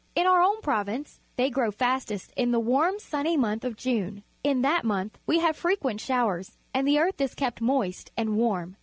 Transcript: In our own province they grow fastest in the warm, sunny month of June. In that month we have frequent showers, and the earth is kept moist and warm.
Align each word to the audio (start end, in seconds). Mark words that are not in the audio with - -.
In 0.15 0.25
our 0.25 0.41
own 0.41 0.61
province 0.61 1.19
they 1.35 1.51
grow 1.51 1.69
fastest 1.69 2.33
in 2.35 2.49
the 2.49 2.59
warm, 2.59 2.97
sunny 2.97 3.37
month 3.37 3.63
of 3.63 3.75
June. 3.77 4.23
In 4.43 4.63
that 4.63 4.83
month 4.83 5.19
we 5.27 5.37
have 5.41 5.55
frequent 5.55 6.01
showers, 6.01 6.57
and 6.73 6.87
the 6.87 6.97
earth 6.97 7.21
is 7.21 7.35
kept 7.35 7.61
moist 7.61 8.09
and 8.17 8.35
warm. 8.35 8.77